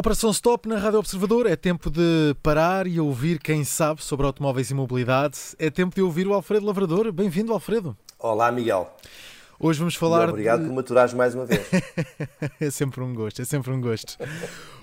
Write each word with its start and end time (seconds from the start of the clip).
Operação 0.00 0.30
Stop 0.30 0.66
na 0.66 0.78
Rádio 0.78 0.98
Observador. 0.98 1.46
É 1.46 1.54
tempo 1.54 1.90
de 1.90 2.34
parar 2.42 2.86
e 2.86 2.98
ouvir 2.98 3.38
quem 3.38 3.64
sabe 3.64 4.02
sobre 4.02 4.24
automóveis 4.24 4.70
e 4.70 4.74
mobilidade. 4.74 5.36
É 5.58 5.68
tempo 5.68 5.94
de 5.94 6.00
ouvir 6.00 6.26
o 6.26 6.32
Alfredo 6.32 6.64
Lavrador. 6.64 7.12
Bem-vindo, 7.12 7.52
Alfredo. 7.52 7.94
Olá, 8.18 8.50
Miguel. 8.50 8.90
Hoje 9.58 9.78
vamos 9.78 9.94
falar. 9.94 10.28
E 10.28 10.30
obrigado 10.30 10.62
de... 10.62 10.68
por 10.68 10.74
maturares 10.74 11.12
mais 11.12 11.34
uma 11.34 11.44
vez. 11.44 11.68
é 12.58 12.70
sempre 12.70 13.02
um 13.02 13.12
gosto, 13.12 13.42
é 13.42 13.44
sempre 13.44 13.70
um 13.72 13.78
gosto. 13.78 14.16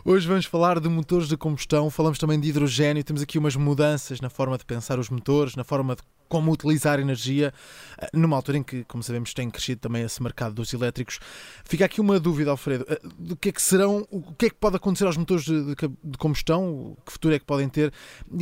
Hoje 0.06 0.28
vamos 0.28 0.46
falar 0.46 0.80
de 0.80 0.88
motores 0.88 1.28
de 1.28 1.36
combustão, 1.36 1.90
falamos 1.90 2.20
também 2.20 2.40
de 2.40 2.50
hidrogênio, 2.50 3.04
temos 3.04 3.24
aqui 3.24 3.40
umas 3.40 3.56
mudanças 3.56 4.22
na 4.22 4.30
forma 4.30 4.56
de 4.56 4.66
pensar 4.66 5.00
os 5.00 5.10
motores, 5.10 5.56
na 5.56 5.64
forma 5.64 5.96
de 5.96 6.04
como 6.28 6.52
utilizar 6.52 7.00
energia, 7.00 7.54
eh, 7.98 8.10
numa 8.14 8.36
altura 8.36 8.58
em 8.58 8.64
que, 8.64 8.84
como 8.86 9.04
sabemos, 9.04 9.34
tem 9.34 9.50
crescido 9.50 9.82
também 9.82 10.04
esse 10.04 10.22
mercado 10.22 10.54
dos 10.54 10.74
elétricos. 10.74 11.20
Fica 11.64 11.86
aqui 11.86 12.02
uma 12.02 12.20
dúvida, 12.20 12.52
Alfredo, 12.52 12.86
eh, 12.90 13.00
do 13.18 13.36
que 13.36 13.50
é 13.50 13.52
que 13.52 13.62
serão, 13.62 14.08
o 14.12 14.34
que 14.34 14.48
é 14.48 14.50
que 14.50 14.56
pode 14.56 14.76
acontecer 14.76 15.06
aos 15.06 15.18
motores 15.18 15.46
de, 15.46 15.76
de 15.76 16.18
combustão, 16.18 16.98
que 17.06 17.12
futuro 17.12 17.34
é 17.34 17.40
que 17.40 17.46
podem 17.46 17.70
ter, 17.70 17.94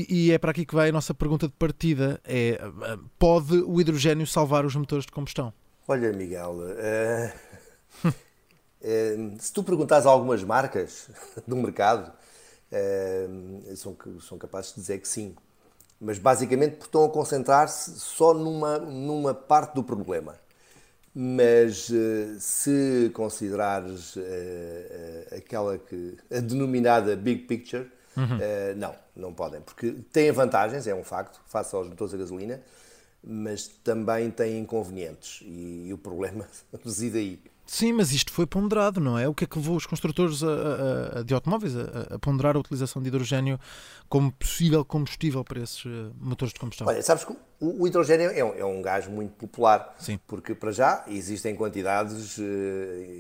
e 0.10 0.32
é 0.32 0.38
para 0.38 0.52
aqui 0.52 0.66
que 0.66 0.76
vai 0.76 0.90
a 0.90 0.92
nossa 0.92 1.14
pergunta 1.14 1.48
de 1.48 1.54
partida, 1.54 2.20
é, 2.24 2.60
eh, 2.60 2.98
pode 3.18 3.56
o 3.58 3.80
hidrogênio 3.80 4.26
salvar 4.26 4.66
os 4.66 4.76
motores 4.76 5.06
de 5.06 5.12
combustão? 5.12 5.54
Olha, 5.88 6.12
Miguel, 6.12 6.52
uh, 6.52 8.10
uh, 8.10 9.38
se 9.40 9.54
tu 9.54 9.64
perguntares 9.64 10.08
a 10.08 10.10
algumas 10.10 10.44
marcas 10.44 11.10
do 11.48 11.56
mercado, 11.56 12.12
uh, 12.72 13.76
são, 13.76 13.96
são 14.20 14.38
capazes 14.38 14.74
de 14.74 14.82
dizer 14.82 15.00
que 15.00 15.08
sim. 15.08 15.36
Mas 16.00 16.20
basicamente 16.20 16.74
porque 16.74 16.88
estão 16.88 17.06
a 17.06 17.10
concentrar-se 17.10 18.00
só 18.00 18.34
numa, 18.34 18.78
numa 18.78 19.34
parte 19.34 19.74
do 19.76 19.84
problema. 19.84 20.36
Mas 21.14 21.90
se 22.40 23.10
considerares 23.14 24.16
aquela 25.36 25.78
que. 25.78 26.18
a 26.30 26.42
denominada 26.42 27.16
big 27.16 27.44
picture, 27.44 27.90
uhum. 28.18 28.38
não, 28.76 28.96
não 29.16 29.34
podem. 29.34 29.62
Porque 29.62 29.94
têm 30.12 30.30
vantagens, 30.34 30.86
é 30.88 30.94
um 30.94 31.06
facto, 31.06 31.40
face 31.48 31.74
aos 31.74 31.88
motores 31.88 32.14
a 32.14 32.18
gasolina 32.18 32.62
mas 33.26 33.68
também 33.68 34.30
tem 34.30 34.60
inconvenientes 34.60 35.42
e, 35.42 35.88
e 35.88 35.94
o 35.94 35.98
problema 35.98 36.48
reside 36.84 37.18
aí. 37.18 37.40
Sim, 37.66 37.94
mas 37.94 38.12
isto 38.12 38.32
foi 38.32 38.46
ponderado, 38.46 39.00
não 39.02 39.18
é? 39.18 39.28
O 39.28 39.34
que 39.34 39.44
é 39.44 39.48
que 39.48 39.58
levou 39.58 39.76
os 39.76 39.86
construtores 39.86 40.44
a, 40.44 41.20
a, 41.20 41.24
de 41.24 41.34
automóveis 41.34 41.76
a, 41.76 42.16
a, 42.16 42.20
ponderar 42.20 42.56
a 42.56 42.60
utilização 42.60 43.02
de 43.02 43.08
hidrogênio 43.08 43.60
como 44.08 44.32
possível 44.32 44.86
combustível 44.86 45.44
para 45.44 45.62
esses 45.62 45.84
eh, 45.86 46.12
motores 46.20 46.54
de 46.54 46.60
combustão? 46.60 46.88
Olha, 46.88 47.02
sabes 47.02 47.24
que 47.24 47.36
o, 47.60 47.82
o 47.82 47.88
hidrogênio 47.88 48.30
é 48.30 48.44
um, 48.44 48.54
é 48.56 48.66
um, 48.66 48.82
gás 48.82 49.08
muito 49.08 49.34
popular, 49.34 49.96
Sim. 49.98 50.20
porque 50.28 50.54
para 50.54 50.72
já 50.72 51.04
existem 51.08 51.56
quantidades 51.56 52.38
uh, 52.38 52.44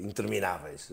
intermináveis. 0.03 0.91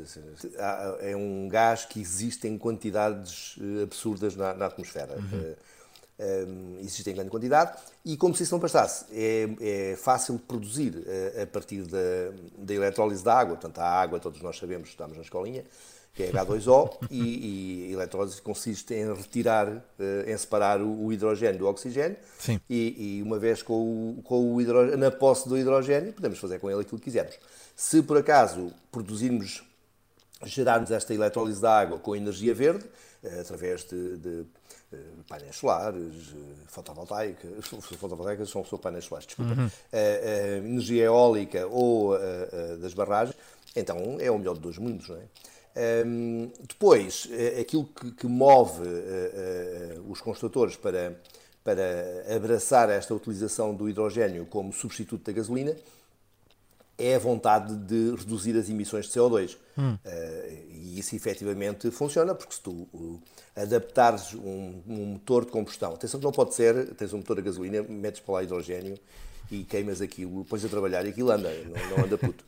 É 1.00 1.14
um 1.14 1.46
gás 1.48 1.84
que 1.84 2.00
existe 2.00 2.48
em 2.48 2.56
quantidades 2.56 3.56
uh, 3.58 3.82
absurdas 3.82 4.34
na, 4.34 4.54
na 4.54 4.66
atmosfera. 4.66 5.16
Uhum. 5.16 5.38
Uh, 5.38 5.56
um, 6.22 6.78
existe 6.78 7.10
em 7.10 7.14
grande 7.14 7.30
quantidade 7.30 7.76
e, 8.04 8.16
como 8.16 8.34
se 8.34 8.42
isso 8.44 8.54
não 8.54 8.60
bastasse, 8.60 9.06
é, 9.12 9.48
é 9.60 9.96
fácil 9.96 10.36
de 10.36 10.42
produzir 10.42 11.04
a, 11.06 11.10
eh, 11.10 11.42
a 11.42 11.46
partir 11.46 11.82
da, 11.82 11.98
da 12.58 12.74
eletrólise 12.74 13.22
da 13.22 13.34
água. 13.34 13.56
Portanto, 13.56 13.78
a 13.78 13.84
água, 13.84 14.20
todos 14.20 14.40
nós 14.40 14.56
sabemos, 14.58 14.88
estamos 14.88 15.16
na 15.16 15.22
escolinha, 15.22 15.64
que 16.14 16.24
é 16.24 16.30
H2O, 16.30 17.06
e, 17.10 17.86
e 17.86 17.90
a 17.90 17.92
eletrólise 17.92 18.40
consiste 18.42 18.92
em 18.94 19.12
retirar, 19.14 19.68
eh, 19.98 20.32
em 20.32 20.36
separar 20.36 20.80
o, 20.80 21.06
o 21.06 21.12
hidrogênio 21.12 21.58
do 21.58 21.66
oxigênio, 21.66 22.16
e, 22.68 23.18
e, 23.18 23.22
uma 23.22 23.38
vez 23.38 23.62
com 23.62 24.18
o, 24.18 24.22
com 24.22 24.54
o 24.54 24.60
hidrogênio, 24.60 24.98
na 24.98 25.10
posse 25.10 25.48
do 25.48 25.56
hidrogênio, 25.56 26.12
podemos 26.12 26.38
fazer 26.38 26.58
com 26.58 26.70
ele 26.70 26.82
aquilo 26.82 26.98
que 26.98 27.04
quisermos. 27.04 27.38
Se 27.74 28.02
por 28.02 28.18
acaso 28.18 28.72
produzirmos, 28.90 29.62
gerarmos 30.44 30.90
esta 30.90 31.14
eletrólise 31.14 31.60
da 31.60 31.78
água 31.78 31.98
com 31.98 32.16
energia 32.16 32.54
verde, 32.54 32.84
eh, 33.22 33.40
através 33.40 33.84
de, 33.84 34.16
de 34.16 34.44
eh, 34.92 34.96
painéis 35.28 35.56
solares, 35.56 36.34
eh, 36.34 36.64
fotovoltaicas, 36.66 37.66
fotovoltaicas 37.96 38.50
são, 38.50 38.64
são 38.64 38.78
painéis 38.78 39.04
solares, 39.04 39.26
desculpa, 39.26 39.52
uhum. 39.52 39.70
energia 40.66 41.04
eólica 41.04 41.66
ou 41.68 42.18
das 42.80 42.92
barragens, 42.94 43.36
então 43.76 44.16
é 44.18 44.30
o 44.30 44.38
melhor 44.38 44.54
de 44.54 44.60
dois 44.60 44.78
mundos, 44.78 45.08
não 45.08 45.16
é? 45.16 45.22
Um, 46.04 46.52
depois, 46.68 47.26
aquilo 47.58 47.86
que, 47.86 48.26
move 48.26 48.82
os 50.06 50.20
construtores 50.20 50.76
para, 50.76 51.18
para 51.64 52.36
abraçar 52.36 52.90
esta 52.90 53.14
utilização 53.14 53.74
do 53.74 53.88
hidrogênio 53.88 54.44
como 54.44 54.70
substituto 54.70 55.24
da 55.24 55.32
gasolina 55.32 55.74
é 56.98 57.14
a 57.14 57.18
vontade 57.18 57.74
de 57.74 58.14
reduzir 58.16 58.56
as 58.56 58.68
emissões 58.68 59.06
de 59.06 59.12
CO2. 59.12 59.56
Hum. 59.76 59.96
Uh, 60.04 60.70
e 60.70 60.98
isso 60.98 61.16
efetivamente 61.16 61.90
funciona, 61.90 62.34
porque 62.34 62.54
se 62.54 62.60
tu 62.60 62.88
uh, 62.92 63.20
adaptares 63.56 64.34
um, 64.34 64.82
um, 64.86 65.06
motor 65.12 65.44
de 65.44 65.50
combustão, 65.50 65.94
atenção 65.94 66.20
que 66.20 66.24
não 66.24 66.32
pode 66.32 66.54
ser, 66.54 66.94
tens 66.94 67.12
um 67.12 67.18
motor 67.18 67.38
a 67.38 67.42
gasolina, 67.42 67.82
metes 67.82 68.20
para 68.20 68.34
lá 68.34 68.42
hidrogênio 68.42 68.98
e 69.50 69.64
queimas 69.64 70.00
aquilo, 70.00 70.44
pões 70.44 70.64
a 70.64 70.68
trabalhar 70.68 71.04
e 71.06 71.10
aquilo 71.10 71.30
anda, 71.30 71.50
não, 71.64 71.96
não 71.96 72.04
anda 72.04 72.18
puto. 72.18 72.44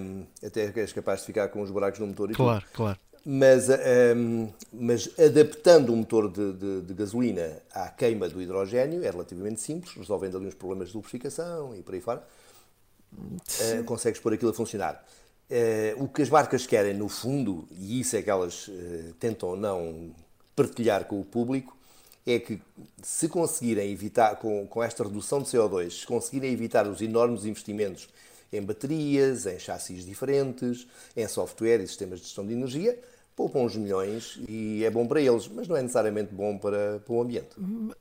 Um, 0.00 0.24
até 0.46 0.72
és 0.74 0.92
capaz 0.92 1.20
de 1.20 1.26
ficar 1.26 1.48
com 1.48 1.60
os 1.62 1.70
buracos 1.70 1.98
no 2.00 2.06
motor 2.06 2.30
e 2.30 2.34
Claro, 2.34 2.60
tudo. 2.60 2.72
claro. 2.74 2.98
Mas, 3.24 3.68
um, 4.16 4.48
mas 4.72 5.10
adaptando 5.18 5.92
um 5.92 5.96
motor 5.96 6.30
de, 6.30 6.52
de, 6.52 6.80
de, 6.82 6.94
gasolina 6.94 7.60
à 7.74 7.88
queima 7.88 8.26
do 8.26 8.40
hidrogênio 8.40 9.04
é 9.04 9.10
relativamente 9.10 9.60
simples, 9.60 9.94
resolvendo 9.94 10.38
ali 10.38 10.46
uns 10.46 10.54
problemas 10.54 10.88
de 10.88 10.94
lubrificação 10.94 11.74
e 11.76 11.82
por 11.82 11.94
aí 11.94 12.00
fora 12.00 12.22
uh, 13.12 13.84
consegues 13.84 14.20
pôr 14.20 14.34
aquilo 14.34 14.50
a 14.50 14.54
funcionar. 14.54 15.04
Uh, 15.50 16.04
o 16.04 16.08
que 16.08 16.22
as 16.22 16.28
marcas 16.28 16.66
querem, 16.66 16.94
no 16.94 17.08
fundo, 17.08 17.66
e 17.72 18.00
isso 18.00 18.16
é 18.16 18.22
que 18.22 18.30
elas 18.30 18.68
uh, 18.68 19.14
tentam 19.18 19.56
não 19.56 20.14
partilhar 20.54 21.04
com 21.06 21.20
o 21.20 21.24
público, 21.24 21.76
é 22.26 22.38
que 22.38 22.60
se 23.02 23.28
conseguirem 23.28 23.90
evitar, 23.90 24.36
com, 24.36 24.66
com 24.66 24.82
esta 24.82 25.02
redução 25.04 25.40
de 25.40 25.48
CO2, 25.48 26.00
se 26.00 26.06
conseguirem 26.06 26.52
evitar 26.52 26.86
os 26.86 27.00
enormes 27.00 27.44
investimentos 27.44 28.08
em 28.52 28.62
baterias, 28.62 29.46
em 29.46 29.58
chassis 29.58 30.04
diferentes, 30.04 30.86
em 31.16 31.26
software 31.26 31.80
e 31.80 31.86
sistemas 31.86 32.20
de 32.20 32.26
gestão 32.26 32.46
de 32.46 32.52
energia, 32.52 32.98
poupam 33.38 33.60
uns 33.60 33.76
milhões 33.76 34.40
e 34.48 34.84
é 34.84 34.90
bom 34.90 35.06
para 35.06 35.20
eles, 35.20 35.46
mas 35.46 35.68
não 35.68 35.76
é 35.76 35.82
necessariamente 35.82 36.34
bom 36.34 36.58
para, 36.58 36.98
para 36.98 37.14
o 37.14 37.22
ambiente. 37.22 37.50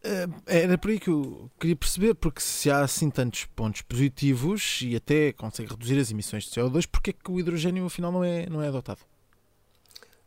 Eh, 0.04 0.28
era 0.48 0.80
por 0.80 0.90
aí 0.90 1.00
que 1.00 1.12
eu 1.12 1.48
queria 1.60 1.76
perceber, 1.76 2.16
porque 2.16 2.42
se 2.42 2.72
há 2.72 2.80
assim 2.80 3.12
tantos 3.12 3.46
pontos 3.46 3.84
positivos 3.84 4.80
e 4.82 4.96
até 4.96 5.32
consegue 5.32 5.70
reduzir 5.70 6.00
as 6.00 6.10
emissões 6.10 6.46
de 6.46 6.50
CO2, 6.50 6.88
porquê 6.92 7.12
é 7.12 7.14
que 7.14 7.30
o 7.30 7.40
hidrogênio 7.40 7.86
afinal 7.86 8.12
não 8.12 8.24
é, 8.24 8.48
não 8.48 8.64
é 8.64 8.68
adotado? 8.68 9.02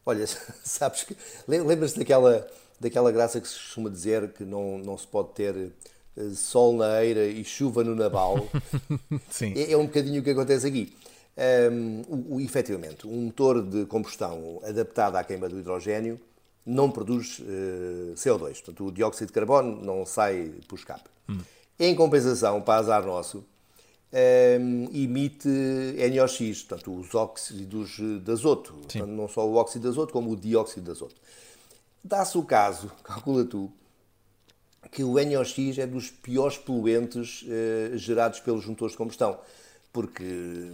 Olha, 0.07 0.25
sabes 0.63 1.03
que 1.03 1.17
lembras-te 1.49 1.99
daquela, 1.99 2.47
daquela 2.79 3.11
graça 3.11 3.41
que 3.41 3.49
se 3.49 3.55
costuma 3.55 3.91
dizer 3.91 4.33
que 4.33 4.45
não, 4.45 4.79
não 4.79 4.97
se 4.97 5.09
pode 5.09 5.31
ter 5.31 5.73
eh, 6.17 6.31
sol 6.37 6.77
na 6.77 7.05
eira 7.05 7.27
e 7.27 7.45
chuva 7.45 7.83
no 7.83 7.97
naval? 7.97 8.49
Sim. 9.29 9.55
É, 9.57 9.73
é 9.73 9.77
um 9.77 9.87
bocadinho 9.87 10.21
o 10.21 10.25
que 10.25 10.31
acontece 10.31 10.69
aqui. 10.69 10.95
Um, 11.37 12.03
o, 12.09 12.41
efetivamente, 12.41 13.07
um 13.07 13.23
motor 13.23 13.63
de 13.63 13.87
combustão 13.87 14.61
adaptado 14.63 15.17
à 15.17 15.25
queima 15.25 15.49
do 15.49 15.59
hidrogênio 15.59 16.21
não 16.67 16.91
produz 16.91 17.39
uh, 17.39 18.15
CO2, 18.15 18.55
portanto 18.55 18.87
o 18.87 18.93
dióxido 18.93 19.29
de 19.29 19.33
carbono 19.33 19.83
não 19.83 20.05
sai 20.05 20.53
por 20.69 20.79
escape. 20.79 21.09
Hum. 21.29 21.39
Em 21.79 21.95
compensação, 21.95 22.61
para 22.61 22.81
azar 22.81 23.07
nosso, 23.07 23.45
um, 24.13 24.89
emite 24.93 25.49
NOx, 26.15 26.63
portanto 26.65 26.95
os 26.95 27.15
óxidos 27.15 27.97
de 28.23 28.31
azoto, 28.31 28.73
portanto, 28.73 29.07
não 29.07 29.29
só 29.29 29.47
o 29.47 29.55
óxido 29.55 29.83
de 29.85 29.89
azoto 29.89 30.13
como 30.13 30.33
o 30.33 30.37
dióxido 30.37 30.85
de 30.85 30.91
azoto. 30.91 31.17
Dá-se 32.03 32.37
o 32.37 32.43
caso, 32.43 32.91
calcula 33.03 33.45
tu, 33.45 33.73
que 34.91 35.05
o 35.05 35.15
NOx 35.15 35.79
é 35.79 35.87
dos 35.87 36.11
piores 36.11 36.59
poluentes 36.59 37.43
uh, 37.43 37.97
gerados 37.97 38.41
pelos 38.41 38.67
motores 38.67 38.93
de 38.93 38.99
combustão 38.99 39.39
porque 39.93 40.73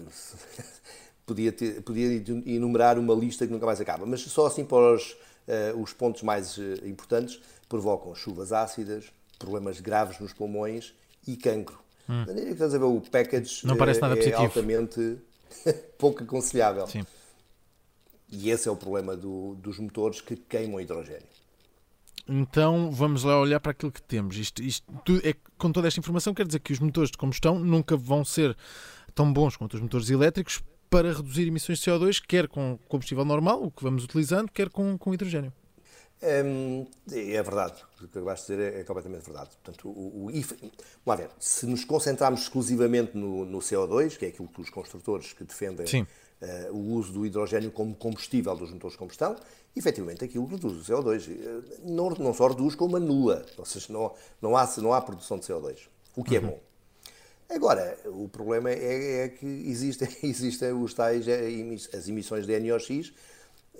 podia, 1.26 1.52
ter, 1.52 1.82
podia 1.82 2.22
enumerar 2.46 2.98
uma 2.98 3.14
lista 3.14 3.46
que 3.46 3.52
nunca 3.52 3.66
mais 3.66 3.80
acaba, 3.80 4.06
mas 4.06 4.20
só 4.22 4.46
assim 4.46 4.64
para 4.64 4.94
os, 4.94 5.12
uh, 5.12 5.80
os 5.80 5.92
pontos 5.92 6.22
mais 6.22 6.56
uh, 6.58 6.86
importantes 6.86 7.40
provocam 7.68 8.14
chuvas 8.14 8.52
ácidas, 8.52 9.06
problemas 9.38 9.80
graves 9.80 10.18
nos 10.20 10.32
pulmões 10.32 10.94
e 11.26 11.36
cancro. 11.36 11.78
Hum. 12.08 12.22
De 12.22 12.28
maneira 12.28 12.46
que 12.48 12.52
estás 12.54 12.74
a 12.74 12.78
ver 12.78 12.84
o 12.84 13.00
package 13.00 13.66
Não 13.66 13.76
parece 13.76 14.00
nada 14.00 14.14
é 14.14 14.16
positivo. 14.16 14.42
altamente 14.42 15.18
pouco 15.98 16.22
aconselhável. 16.22 16.86
Sim. 16.86 17.04
E 18.28 18.50
esse 18.50 18.68
é 18.68 18.70
o 18.70 18.76
problema 18.76 19.16
do, 19.16 19.54
dos 19.56 19.78
motores 19.78 20.20
que 20.20 20.36
queimam 20.36 20.80
hidrogênio. 20.80 21.36
Então 22.28 22.90
vamos 22.90 23.22
lá 23.22 23.40
olhar 23.40 23.60
para 23.60 23.70
aquilo 23.70 23.92
que 23.92 24.02
temos. 24.02 24.36
Isto, 24.36 24.62
isto 24.62 24.84
é, 25.22 25.34
com 25.56 25.70
toda 25.70 25.86
esta 25.86 26.00
informação, 26.00 26.34
quer 26.34 26.46
dizer 26.46 26.58
que 26.58 26.72
os 26.72 26.80
motores 26.80 27.10
de 27.10 27.16
combustão 27.18 27.58
nunca 27.58 27.96
vão 27.96 28.24
ser 28.24 28.56
tão 29.16 29.32
bons 29.32 29.56
quanto 29.56 29.74
os 29.74 29.80
motores 29.80 30.10
elétricos 30.10 30.62
para 30.88 31.12
reduzir 31.12 31.48
emissões 31.48 31.80
de 31.80 31.90
CO2, 31.90 32.22
quer 32.24 32.46
com 32.46 32.78
combustível 32.86 33.24
normal, 33.24 33.60
o 33.64 33.70
que 33.70 33.82
vamos 33.82 34.04
utilizando, 34.04 34.52
quer 34.52 34.68
com, 34.68 34.96
com 34.96 35.12
hidrogênio. 35.12 35.52
Hum, 36.22 36.86
é 37.12 37.42
verdade, 37.42 37.82
o 37.94 37.98
que 37.98 38.04
acabaste 38.06 38.46
de 38.46 38.56
dizer 38.56 38.74
é, 38.74 38.80
é 38.80 38.84
completamente 38.84 39.24
verdade. 39.24 39.50
Portanto, 39.62 39.88
o, 39.88 40.28
o, 40.28 40.30
vamos 41.04 41.20
ver, 41.20 41.30
se 41.38 41.66
nos 41.66 41.84
concentrarmos 41.84 42.42
exclusivamente 42.42 43.16
no, 43.16 43.44
no, 43.44 43.58
CO2, 43.58 44.16
que 44.16 44.26
é 44.26 44.28
aquilo 44.28 44.48
que 44.48 44.60
os 44.60 44.70
construtores 44.70 45.32
que 45.32 45.44
defendem 45.44 45.86
uh, 46.02 46.72
o 46.72 46.94
uso 46.94 47.12
do 47.12 47.26
hidrogênio 47.26 47.70
como 47.70 47.94
combustível 47.94 48.54
dos 48.56 48.70
motores 48.70 48.92
de 48.92 48.98
combustão, 48.98 49.36
efetivamente 49.74 50.24
aquilo 50.24 50.46
reduz 50.46 50.88
o 50.88 50.92
CO2. 50.92 51.28
Eh, 51.30 51.78
não, 51.84 52.10
não 52.10 52.32
só 52.32 52.48
reduz, 52.48 52.74
como 52.74 52.96
anula. 52.96 53.44
Ou 53.58 53.64
seja, 53.66 53.92
não, 53.92 54.14
não, 54.40 54.56
há, 54.56 54.66
não 54.78 54.94
há 54.94 55.02
produção 55.02 55.38
de 55.38 55.46
CO2, 55.46 55.80
o 56.14 56.24
que 56.24 56.36
é 56.36 56.38
uhum. 56.38 56.46
é 56.46 56.50
bom. 56.50 56.60
Agora, 57.48 57.96
o 58.06 58.28
problema 58.28 58.70
é, 58.70 59.24
é, 59.24 59.28
que 59.28 59.46
existem, 59.46 60.08
existem 60.22 60.72
os 60.72 60.92
tais, 60.92 61.26
eh, 61.28 61.48
as 61.96 62.08
emissões 62.08 62.46
de 62.46 62.58
NOx, 62.58 62.90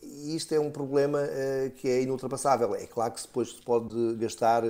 e 0.03 0.37
isto 0.37 0.55
é 0.55 0.61
um 0.61 0.71
problema 0.71 1.21
uh, 1.21 1.71
que 1.73 1.89
é 1.89 2.03
inultrapassável. 2.03 2.75
É 2.75 2.87
claro 2.87 3.13
que 3.13 3.23
depois 3.23 3.49
se 3.49 3.63
pode 3.63 4.15
gastar 4.17 4.63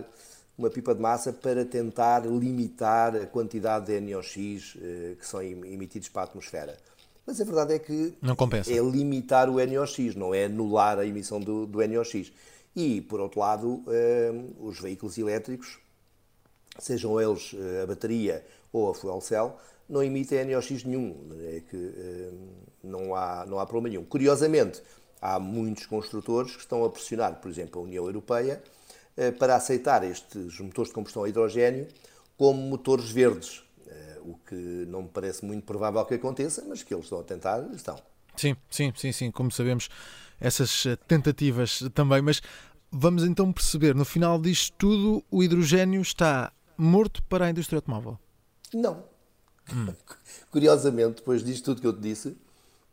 uma 0.56 0.70
pipa 0.70 0.94
de 0.94 1.00
massa 1.00 1.32
para 1.32 1.64
tentar 1.64 2.24
limitar 2.24 3.14
a 3.14 3.26
quantidade 3.26 3.86
de 3.86 4.00
NOx 4.00 4.36
uh, 4.36 5.16
que 5.16 5.26
são 5.26 5.42
emitidos 5.42 6.08
para 6.08 6.22
a 6.22 6.24
atmosfera. 6.24 6.76
Mas 7.26 7.40
a 7.40 7.44
verdade 7.44 7.74
é 7.74 7.78
que 7.78 8.14
é 8.70 8.78
limitar 8.78 9.50
o 9.50 9.54
NOx, 9.54 10.14
não 10.14 10.32
é 10.32 10.44
anular 10.44 10.98
a 10.98 11.04
emissão 11.04 11.40
do, 11.40 11.66
do 11.66 11.86
NOx. 11.86 12.32
E, 12.74 13.00
por 13.00 13.20
outro 13.20 13.40
lado, 13.40 13.68
uh, 13.68 14.66
os 14.66 14.80
veículos 14.80 15.18
elétricos, 15.18 15.78
sejam 16.78 17.20
eles 17.20 17.54
a 17.82 17.86
bateria 17.86 18.44
ou 18.72 18.90
a 18.90 18.94
fuel 18.94 19.20
cell, 19.20 19.56
não 19.88 20.02
emitem 20.02 20.44
NOx 20.44 20.84
nenhum. 20.84 21.16
É 21.42 21.60
que 21.60 22.30
não, 22.82 23.14
há, 23.14 23.44
não 23.46 23.58
há 23.58 23.66
problema 23.66 23.88
nenhum. 23.88 24.04
Curiosamente, 24.04 24.82
há 25.20 25.38
muitos 25.38 25.86
construtores 25.86 26.54
que 26.54 26.60
estão 26.60 26.84
a 26.84 26.90
pressionar, 26.90 27.36
por 27.36 27.50
exemplo, 27.50 27.80
a 27.80 27.84
União 27.84 28.04
Europeia 28.06 28.62
eh, 29.16 29.30
para 29.30 29.56
aceitar 29.56 30.04
estes 30.04 30.60
motores 30.60 30.90
de 30.90 30.94
combustão 30.94 31.24
a 31.24 31.28
hidrogênio 31.28 31.88
como 32.36 32.60
motores 32.60 33.10
verdes, 33.10 33.62
eh, 33.86 34.18
o 34.20 34.34
que 34.46 34.54
não 34.88 35.02
me 35.02 35.08
parece 35.08 35.44
muito 35.44 35.64
provável 35.64 36.04
que 36.04 36.14
aconteça, 36.14 36.64
mas 36.68 36.82
que 36.82 36.92
eles 36.92 37.06
estão 37.06 37.20
a 37.20 37.24
tentar, 37.24 37.66
estão. 37.74 37.98
Sim, 38.36 38.54
sim, 38.70 38.92
sim, 38.94 39.12
sim, 39.12 39.30
como 39.30 39.50
sabemos, 39.50 39.88
essas 40.38 40.84
eh, 40.84 40.96
tentativas 41.08 41.82
também, 41.94 42.20
mas 42.20 42.42
vamos 42.92 43.24
então 43.24 43.50
perceber, 43.52 43.94
no 43.94 44.04
final 44.04 44.38
disto 44.38 44.74
tudo, 44.76 45.24
o 45.30 45.42
hidrogênio 45.42 46.02
está 46.02 46.52
morto 46.76 47.22
para 47.24 47.46
a 47.46 47.50
indústria 47.50 47.78
automóvel? 47.78 48.18
Não. 48.72 49.04
Hum. 49.72 49.92
Curiosamente, 50.50 51.16
depois 51.16 51.44
disto 51.44 51.64
tudo 51.64 51.80
que 51.80 51.86
eu 51.86 51.92
te 51.92 52.00
disse, 52.00 52.36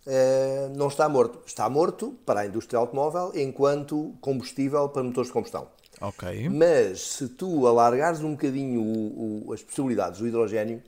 eh, 0.06 0.70
não 0.76 0.88
está 0.88 1.08
morto. 1.08 1.40
Está 1.46 1.70
morto 1.70 2.18
para 2.26 2.42
a 2.42 2.46
indústria 2.46 2.80
automóvel 2.80 3.32
enquanto 3.36 4.14
combustível 4.20 4.90
para 4.90 5.04
motores 5.04 5.28
de 5.28 5.34
combustão. 5.34 5.68
Ok. 6.02 6.50
Mas 6.50 7.02
se 7.02 7.30
tu 7.30 7.66
alargares 7.68 8.22
um 8.22 8.32
bocadinho 8.32 8.82
o, 8.82 9.48
o, 9.48 9.54
as 9.54 9.64
possibilidades 9.64 10.20
do 10.20 10.28
hidrogênio, 10.28 10.82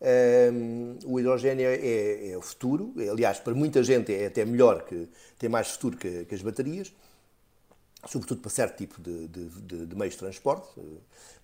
um, 0.00 0.06
ehm, 0.06 0.98
o 1.04 1.18
hidrogênio 1.18 1.66
é, 1.66 1.74
é, 1.74 2.30
é, 2.30 2.38
o 2.38 2.42
futuro. 2.42 2.92
Aliás, 3.10 3.40
para 3.40 3.54
muita 3.54 3.82
gente 3.82 4.14
é 4.14 4.26
até 4.26 4.44
melhor, 4.44 4.84
que 4.84 5.08
tem 5.38 5.48
mais 5.48 5.70
futuro 5.70 5.96
que, 5.96 6.24
que 6.26 6.34
as 6.34 6.42
baterias, 6.42 6.92
sobretudo 8.06 8.40
para 8.40 8.50
certo 8.50 8.76
tipo 8.76 9.00
de, 9.00 9.28
de, 9.28 9.48
de, 9.48 9.86
de 9.86 9.96
meios 9.96 10.14
de 10.14 10.20
transporte, 10.20 10.68
um, 10.78 10.98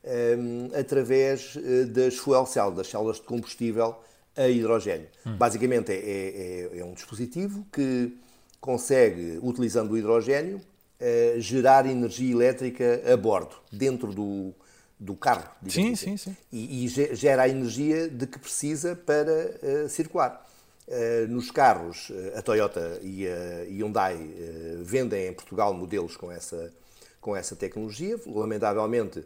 ehm, 0.05 0.71
através 0.79 1.57
eh, 1.57 1.85
das 1.85 2.17
fuel 2.17 2.47
cells, 2.47 2.77
das 2.77 2.89
células 2.89 3.17
de 3.17 3.23
combustível 3.23 3.97
a 4.37 4.49
hidrogênio. 4.49 5.09
Hum. 5.27 5.37
Basicamente 5.37 5.93
é, 5.93 6.71
é, 6.73 6.79
é, 6.79 6.85
um 6.85 6.95
dispositivo 6.95 7.67
que 7.73 8.17
consegue, 8.61 9.39
utilizando 9.43 9.93
o 9.93 9.99
hidrogênio, 9.99 10.61
eh, 10.99 11.37
gerar 11.39 11.87
energia 11.87 12.31
elétrica 12.31 13.03
a 13.11 13.17
bordo, 13.17 13.57
dentro 13.73 14.13
do, 14.13 14.55
do 14.99 15.15
carro. 15.15 15.49
Sim, 15.67 15.93
assim. 15.93 15.97
sim, 15.97 16.17
sim. 16.19 16.37
E, 16.53 16.85
e, 16.85 16.89
gera 16.89 17.45
a 17.45 17.49
energia 17.49 18.07
de 18.09 18.27
que 18.27 18.39
precisa 18.39 18.95
para 18.95 19.57
uh, 19.63 19.89
circular. 19.89 20.47
Uh, 20.91 21.29
nos 21.29 21.53
carros, 21.53 22.11
a 22.35 22.43
Toyota 22.43 22.99
e 23.01 23.25
a 23.25 23.65
Hyundai 23.69 24.17
uh, 24.17 24.83
vendem 24.83 25.29
em 25.29 25.33
Portugal 25.33 25.73
modelos 25.73 26.17
com 26.17 26.33
essa, 26.33 26.73
com 27.21 27.37
essa 27.37 27.55
tecnologia. 27.55 28.19
Lamentavelmente, 28.27 29.25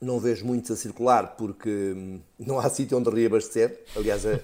não 0.00 0.20
vejo 0.20 0.46
muitos 0.46 0.70
a 0.70 0.76
circular 0.76 1.34
porque 1.36 1.92
hum, 1.96 2.20
não 2.38 2.60
há 2.60 2.70
sítio 2.70 2.98
onde 2.98 3.10
reabastecer. 3.10 3.80
Aliás, 3.96 4.24
a, 4.24 4.38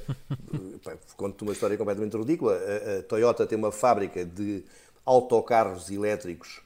conto 1.16 1.42
uma 1.42 1.52
história 1.52 1.76
completamente 1.76 2.16
ridícula. 2.16 2.54
A, 2.54 2.98
a, 2.98 3.02
Toyota 3.04 3.46
tem 3.46 3.56
uma 3.56 3.70
fábrica 3.70 4.24
de 4.24 4.64
autocarros 5.06 5.88
elétricos, 5.90 6.60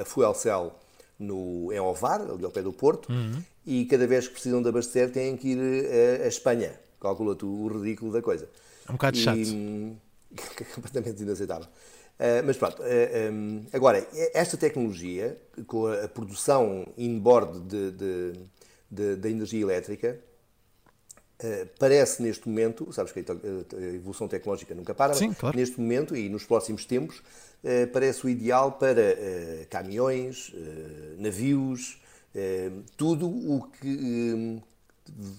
a 0.00 0.04
Fuel 0.04 0.34
Cell, 0.34 0.72
no, 1.18 1.70
em 1.70 1.78
Ovar, 1.78 2.22
ali 2.22 2.44
ao 2.44 2.50
pé 2.50 2.62
do 2.62 2.72
Porto, 2.72 3.12
uhum. 3.12 3.42
e 3.66 3.84
cada 3.84 4.06
vez 4.06 4.26
que 4.26 4.32
precisam 4.32 4.62
de 4.62 4.68
abastecer 4.70 5.12
têm 5.12 5.36
que 5.36 5.48
ir 5.48 5.58
a, 6.22 6.24
a 6.24 6.26
Espanha. 7.00 7.14
Calcula-te 7.14 7.44
o 7.44 7.66
ridículo 7.68 8.12
da 8.12 8.20
coisa. 8.20 8.48
É 8.86 8.90
um 8.90 8.94
bocado 8.94 9.16
e, 9.16 9.20
chato. 9.20 9.38
Completamente 10.74 11.22
inaceitável. 11.22 11.66
Uh, 12.20 12.44
mas 12.44 12.58
pronto, 12.58 12.82
uh, 12.82 12.84
eh, 12.84 13.30
um, 13.32 13.64
agora, 13.72 14.06
esta 14.34 14.54
tecnologia, 14.58 15.40
com 15.66 15.86
a, 15.86 16.06
produção 16.06 16.86
inboard 16.98 17.62
da 18.90 19.30
energia 19.30 19.62
elétrica, 19.62 20.20
uh, 21.42 21.68
parece 21.78 22.22
neste 22.22 22.46
momento, 22.46 22.92
sabes 22.92 23.10
que 23.10 23.20
a, 23.20 23.94
evolução 23.94 24.28
tecnológica 24.28 24.74
nunca 24.74 24.94
para, 24.94 25.14
Sim, 25.14 25.32
claro. 25.32 25.56
neste 25.56 25.80
momento 25.80 26.14
e 26.14 26.28
nos 26.28 26.44
próximos 26.44 26.84
tempos, 26.84 27.22
parece 27.90 28.24
o 28.24 28.28
ideal 28.28 28.72
para 28.72 29.16
caminhões, 29.68 30.50
navios, 31.18 32.00
tudo 32.96 33.28
o 33.28 33.66
que 33.80 34.62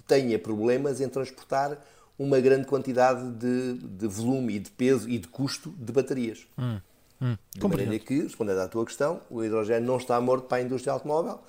tenha 0.07 0.38
problemas 0.38 1.01
em 1.01 1.09
transportar 1.09 1.79
uma 2.18 2.39
grande 2.39 2.68
quantidade 2.68 3.31
de, 3.31 3.73
de, 3.73 4.07
volume 4.07 4.56
e 4.56 4.59
de 4.59 4.69
peso 4.69 5.09
e 5.09 5.18
de 5.18 5.27
custo 5.27 5.71
de 5.71 5.91
baterias. 5.91 6.45
Hum, 6.57 6.79
hum, 7.21 7.38
de 7.51 7.68
maneira 7.68 8.00
que, 8.00 8.21
respondendo 8.21 8.59
à 8.59 8.68
tua 8.68 8.85
questão, 8.85 9.21
o 9.29 9.44
hidrogênio 9.44 9.88
não 9.88 9.97
está 9.97 10.19
morto 10.21 10.45
para 10.45 10.59
a 10.59 10.62
indústria 10.62 10.94
automóvel, 10.94 11.39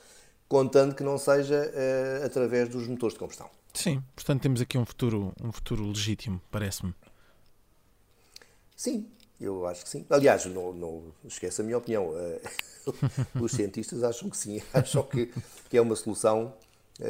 contando 0.48 0.94
que 0.94 1.02
não 1.02 1.19
seja 1.19 1.70
uh, 1.70 2.24
através 2.24 2.69
dos 2.69 2.86
motores 2.88 3.14
de 3.14 3.19
combustão. 3.19 3.50
Sim, 3.74 4.02
portanto 4.14 4.42
temos 4.42 4.60
aqui 4.60 4.78
um 4.78 4.84
futuro, 4.84 5.32
um 5.42 5.52
futuro 5.52 5.86
legítimo, 5.86 6.41
parece-me. 6.50 6.94
Sim, 8.76 9.06
eu 9.41 9.67
acho 9.67 9.82
que 9.82 9.88
sim. 9.88 10.06
Aliás, 10.08 10.44
não, 10.46 10.72
não 10.72 11.05
esqueça 11.24 11.62
a 11.62 11.64
minha 11.64 11.79
opinião. 11.79 12.12
Eh, 12.17 12.41
os 13.41 13.52
cientistas 13.52 14.02
acham 14.02 14.29
que 14.29 14.36
sim, 14.36 14.62
acham 14.72 15.02
que, 15.02 15.32
que 15.69 15.76
é 15.76 15.81
uma 15.81 15.96
solução 15.96 16.55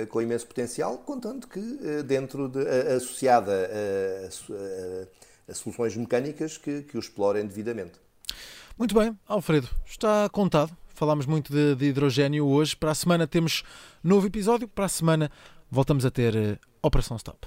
com 0.09 0.23
imenso 0.23 0.47
potencial, 0.47 0.99
contando 0.99 1.47
que 1.47 1.61
eh, 1.61 2.03
dentro 2.03 2.49
de, 2.49 2.61
associada 2.97 3.53
a, 3.53 5.49
a, 5.49 5.53
a, 5.53 5.55
soluções 5.55 5.97
mecânicas 5.97 6.57
que, 6.57 6.83
que 6.83 6.97
o 6.97 7.01
explorem 7.01 7.47
devidamente. 7.47 7.93
Muito 8.79 8.95
bem, 8.95 9.17
Alfredo, 9.27 9.69
está 9.87 10.29
contado. 10.31 10.77
Falámos 10.95 11.27
muito 11.27 11.53
de, 11.53 11.75
de, 11.75 11.87
hidrogênio 11.87 12.47
hoje. 12.47 12.77
Para 12.77 12.93
a 12.93 12.95
semana 12.95 13.27
temos 13.27 13.63
novo 14.03 14.27
episódio. 14.27 14.69
Para 14.69 14.87
a 14.87 14.89
semana 14.89 15.31
voltamos 15.71 16.05
a 16.05 16.11
ter 16.11 16.35
uh, 16.35 16.59
Operação 16.83 17.17
Stop. 17.17 17.47